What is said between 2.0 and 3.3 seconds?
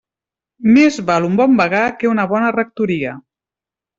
que una bona rectoria.